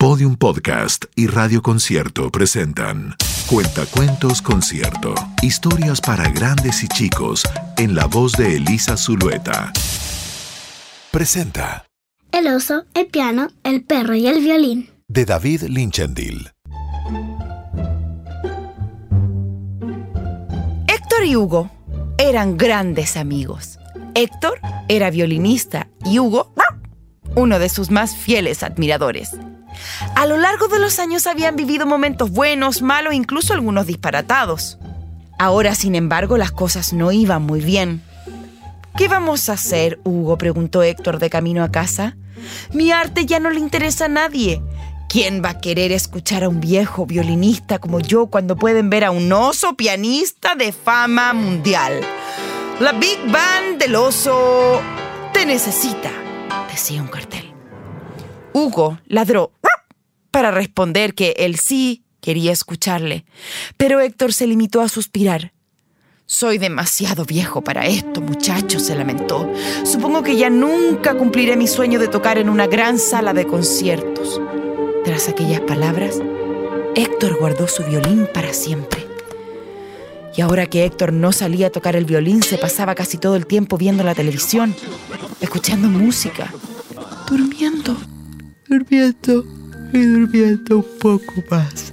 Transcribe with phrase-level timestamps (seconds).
[0.00, 3.16] Podium Podcast y Radio Concierto presentan
[3.46, 5.14] Cuentacuentos Concierto.
[5.42, 7.42] Historias para grandes y chicos
[7.76, 9.70] en la voz de Elisa Zulueta.
[11.10, 11.84] Presenta
[12.32, 14.88] El oso, el piano, el perro y el violín.
[15.06, 16.50] de David Linchendil.
[20.88, 21.70] Héctor y Hugo
[22.16, 23.78] eran grandes amigos.
[24.14, 26.54] Héctor era violinista y Hugo,
[27.34, 29.30] uno de sus más fieles admiradores.
[30.14, 34.78] A lo largo de los años habían vivido momentos buenos, malos, incluso algunos disparatados.
[35.38, 38.02] Ahora, sin embargo, las cosas no iban muy bien.
[38.96, 39.98] ¿Qué vamos a hacer?
[40.04, 42.16] Hugo preguntó Héctor de camino a casa.
[42.72, 44.62] Mi arte ya no le interesa a nadie.
[45.08, 49.10] ¿Quién va a querer escuchar a un viejo violinista como yo cuando pueden ver a
[49.10, 52.00] un oso pianista de fama mundial?
[52.78, 54.80] La Big Band del oso
[55.32, 56.10] te necesita,
[56.70, 57.52] decía un cartel.
[58.52, 59.52] Hugo ladró
[60.30, 63.24] para responder que él sí quería escucharle,
[63.76, 65.52] pero Héctor se limitó a suspirar.
[66.26, 69.52] Soy demasiado viejo para esto, muchacho, se lamentó.
[69.84, 74.40] Supongo que ya nunca cumpliré mi sueño de tocar en una gran sala de conciertos.
[75.04, 76.20] Tras aquellas palabras,
[76.94, 79.06] Héctor guardó su violín para siempre.
[80.36, 83.46] Y ahora que Héctor no salía a tocar el violín, se pasaba casi todo el
[83.46, 84.76] tiempo viendo la televisión,
[85.40, 86.52] escuchando música,
[87.28, 87.96] durmiendo,
[88.68, 89.44] durmiendo
[89.92, 91.92] y durmiendo un poco más.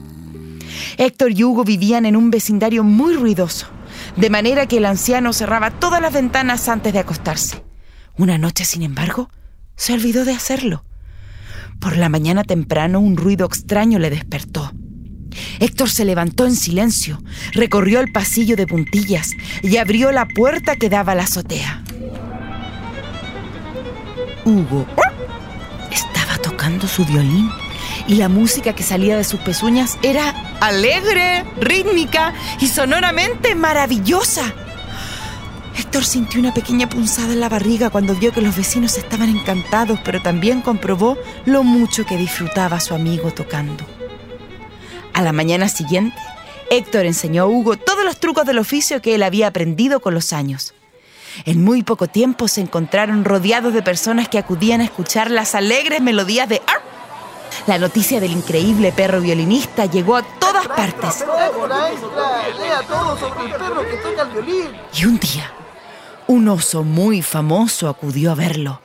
[0.97, 3.67] Héctor y Hugo vivían en un vecindario muy ruidoso,
[4.15, 7.63] de manera que el anciano cerraba todas las ventanas antes de acostarse.
[8.17, 9.29] Una noche, sin embargo,
[9.75, 10.83] se olvidó de hacerlo.
[11.79, 14.71] Por la mañana temprano un ruido extraño le despertó.
[15.59, 17.21] Héctor se levantó en silencio,
[17.53, 19.31] recorrió el pasillo de puntillas
[19.61, 21.83] y abrió la puerta que daba a la azotea.
[24.47, 24.85] Hugo
[25.91, 27.51] estaba tocando su violín
[28.07, 30.29] y la música que salía de sus pezuñas era
[30.61, 34.53] alegre, rítmica y sonoramente maravillosa.
[35.77, 39.99] Héctor sintió una pequeña punzada en la barriga cuando vio que los vecinos estaban encantados,
[40.05, 43.85] pero también comprobó lo mucho que disfrutaba su amigo tocando.
[45.13, 46.17] A la mañana siguiente,
[46.71, 50.31] Héctor enseñó a Hugo todos los trucos del oficio que él había aprendido con los
[50.31, 50.73] años.
[51.45, 56.01] En muy poco tiempo se encontraron rodeados de personas que acudían a escuchar las alegres
[56.01, 56.83] melodías de Arp.
[57.65, 61.25] La noticia del increíble perro violinista llegó a todas partes.
[64.93, 65.51] Y un día,
[66.27, 68.81] un oso muy famoso acudió a verlo.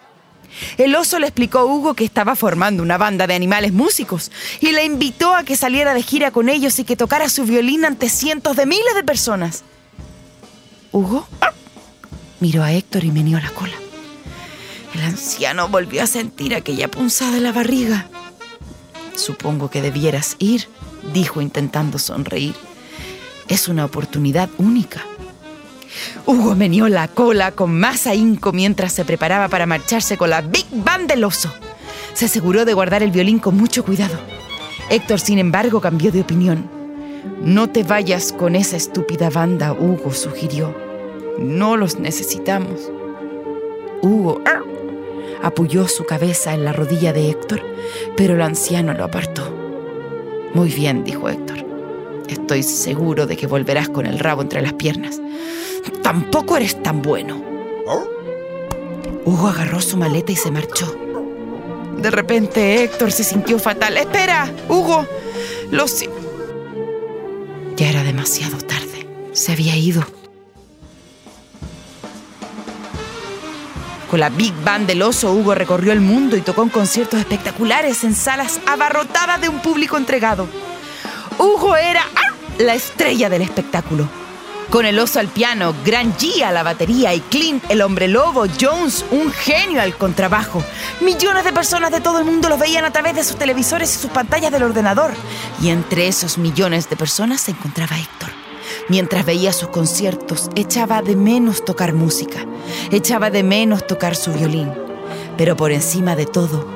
[0.77, 4.31] El oso le explicó a Hugo que estaba formando una banda de animales músicos
[4.61, 7.85] y le invitó a que saliera de gira con ellos y que tocara su violín
[7.85, 9.65] ante cientos de miles de personas.
[10.93, 11.27] Hugo
[12.43, 13.73] miró a Héctor y meneó la cola.
[14.95, 18.09] El anciano volvió a sentir aquella punzada en la barriga.
[19.15, 20.67] Supongo que debieras ir,
[21.15, 22.55] dijo intentando sonreír.
[23.47, 25.03] Es una oportunidad única.
[26.27, 30.67] Hugo meneó la cola con más ahínco mientras se preparaba para marcharse con la Big
[30.73, 31.55] Band del oso.
[32.13, 34.19] Se aseguró de guardar el violín con mucho cuidado.
[34.91, 36.69] Héctor, sin embargo, cambió de opinión.
[37.41, 40.92] No te vayas con esa estúpida banda, Hugo sugirió.
[41.39, 42.91] No los necesitamos.
[44.03, 44.41] Hugo
[45.43, 47.63] apoyó su cabeza en la rodilla de Héctor,
[48.17, 49.43] pero el anciano lo apartó.
[50.55, 51.65] Muy bien, dijo Héctor.
[52.29, 55.21] Estoy seguro de que volverás con el rabo entre las piernas.
[56.03, 57.41] Tampoco eres tan bueno.
[59.25, 60.95] Hugo agarró su maleta y se marchó.
[61.99, 63.97] De repente Héctor se sintió fatal.
[63.97, 65.07] Espera, Hugo.
[65.71, 66.09] Lo si-
[67.77, 69.07] Ya era demasiado tarde.
[69.33, 70.03] Se había ido.
[74.13, 78.05] Con la Big Band del oso, Hugo recorrió el mundo y tocó en conciertos espectaculares
[78.05, 80.47] en salas abarrotadas de un público entregado.
[81.39, 82.35] Hugo era ¡ah!
[82.59, 84.07] la estrella del espectáculo.
[84.69, 88.45] Con el oso al piano, Gran G a la batería y Clint, el hombre lobo,
[88.61, 90.63] Jones, un genio al contrabajo.
[91.01, 93.99] Millones de personas de todo el mundo los veían a través de sus televisores y
[93.99, 95.13] sus pantallas del ordenador.
[95.63, 98.42] Y entre esos millones de personas se encontraba Héctor.
[98.89, 102.47] Mientras veía sus conciertos, echaba de menos tocar música,
[102.91, 104.71] echaba de menos tocar su violín,
[105.37, 106.67] pero por encima de todo,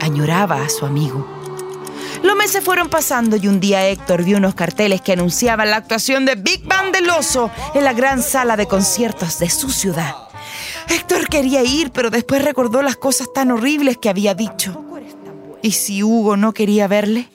[0.00, 1.26] añoraba a su amigo.
[2.22, 6.24] Los meses fueron pasando y un día Héctor vio unos carteles que anunciaban la actuación
[6.24, 10.14] de Big Band del Oso en la gran sala de conciertos de su ciudad.
[10.88, 14.84] Héctor quería ir, pero después recordó las cosas tan horribles que había dicho.
[15.62, 17.28] ¿Y si Hugo no quería verle?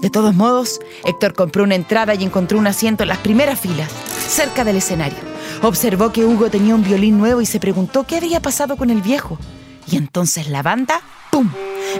[0.00, 3.90] De todos modos, Héctor compró una entrada y encontró un asiento en las primeras filas,
[4.28, 5.18] cerca del escenario.
[5.62, 9.02] Observó que Hugo tenía un violín nuevo y se preguntó qué había pasado con el
[9.02, 9.38] viejo.
[9.86, 11.50] Y entonces la banda, ¡pum!,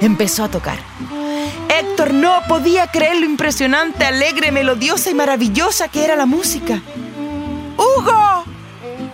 [0.00, 0.78] empezó a tocar.
[1.68, 6.80] Héctor no podía creer lo impresionante, alegre, melodiosa y maravillosa que era la música.
[7.76, 8.44] ¡Hugo!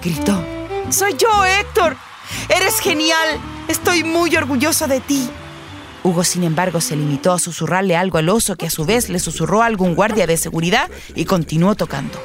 [0.00, 0.40] gritó.
[0.90, 1.96] Soy yo, Héctor.
[2.48, 3.40] Eres genial.
[3.66, 5.28] Estoy muy orgulloso de ti.
[6.06, 9.18] Hugo, sin embargo, se limitó a susurrarle algo al oso que a su vez le
[9.18, 12.16] susurró a algún guardia de seguridad y continuó tocando.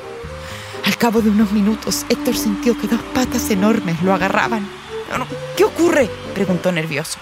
[0.85, 4.69] Al cabo de unos minutos, Héctor sintió que dos patas enormes lo agarraban.
[5.57, 6.11] ¿Qué ocurre?
[6.35, 7.17] preguntó nervioso.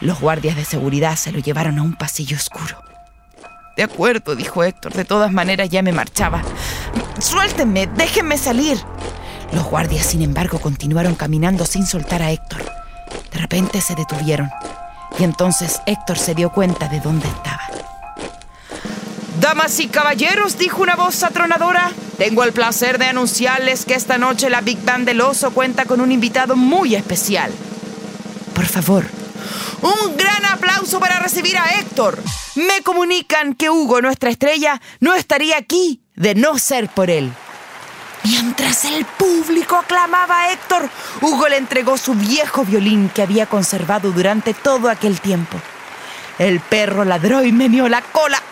[0.00, 2.76] Los guardias de seguridad se lo llevaron a un pasillo oscuro.
[3.76, 4.94] De acuerdo, dijo Héctor.
[4.94, 6.42] De todas maneras ya me marchaba.
[7.20, 8.78] Suéltenme, déjenme salir.
[9.52, 12.64] Los guardias, sin embargo, continuaron caminando sin soltar a Héctor.
[13.32, 14.50] De repente se detuvieron.
[15.18, 17.60] Y entonces Héctor se dio cuenta de dónde estaba.
[19.40, 24.48] Damas y caballeros, dijo una voz atronadora, tengo el placer de anunciarles que esta noche
[24.48, 27.52] la Big Band del Oso cuenta con un invitado muy especial.
[28.54, 29.04] Por favor,
[29.82, 32.18] un gran aplauso para recibir a Héctor.
[32.54, 37.32] Me comunican que Hugo, nuestra estrella, no estaría aquí de no ser por él.
[38.24, 40.88] Mientras el público aclamaba a Héctor,
[41.20, 45.58] Hugo le entregó su viejo violín que había conservado durante todo aquel tiempo.
[46.38, 48.42] El perro ladró y meneó la cola.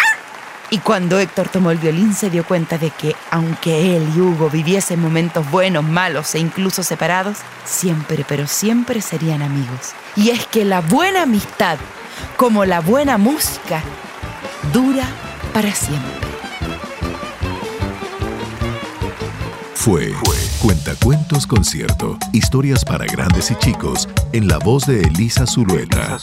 [0.68, 4.50] Y cuando Héctor tomó el violín se dio cuenta de que, aunque él y Hugo
[4.50, 9.92] viviesen momentos buenos, malos e incluso separados, siempre, pero siempre serían amigos.
[10.16, 11.78] Y es que la buena amistad,
[12.36, 13.82] como la buena música,
[14.72, 15.06] dura
[15.52, 16.21] para siempre.
[19.82, 20.12] Fue
[20.60, 22.16] Cuentacuentos Concierto.
[22.32, 26.20] Historias para grandes y chicos en la voz de Elisa Zulueta.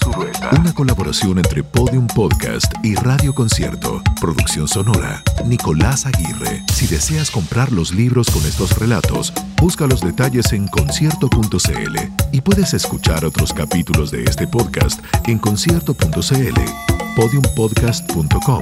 [0.58, 4.02] Una colaboración entre Podium Podcast y Radio Concierto.
[4.22, 5.22] Producción sonora.
[5.46, 6.64] Nicolás Aguirre.
[6.74, 11.98] Si deseas comprar los libros con estos relatos, busca los detalles en concierto.cl
[12.32, 16.62] y puedes escuchar otros capítulos de este podcast en concierto.cl,
[17.14, 18.62] podiumpodcast.com,